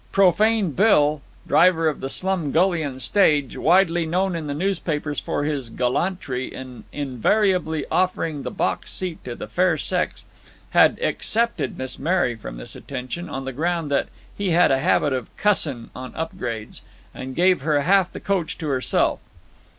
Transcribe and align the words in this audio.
"Profane 0.11 0.71
Bill," 0.71 1.21
driver 1.47 1.87
of 1.87 1.99
the 1.99 2.09
Slumgullion 2.09 2.99
Stage, 2.99 3.55
widely 3.55 4.03
known 4.07 4.35
in 4.35 4.47
the 4.47 4.55
newspapers 4.55 5.19
for 5.19 5.43
his 5.43 5.69
"gallantry" 5.69 6.47
in 6.51 6.85
invariably 6.91 7.85
offering 7.91 8.41
the 8.41 8.49
box 8.49 8.89
seat 8.91 9.23
to 9.25 9.35
the 9.35 9.45
fair 9.45 9.77
sex, 9.77 10.25
had 10.71 10.97
excepted 11.01 11.77
Miss 11.77 11.99
Mary 11.99 12.33
from 12.33 12.57
this 12.57 12.75
attention, 12.75 13.29
on 13.29 13.45
the 13.45 13.53
ground 13.53 13.91
that 13.91 14.07
he 14.35 14.49
had 14.49 14.71
a 14.71 14.79
habit 14.79 15.13
of 15.13 15.29
"cussin' 15.37 15.91
on 15.95 16.13
upgrades," 16.15 16.81
and 17.13 17.35
gave 17.35 17.61
her 17.61 17.79
half 17.81 18.11
the 18.11 18.19
coach 18.19 18.57
to 18.57 18.69
herself. 18.69 19.19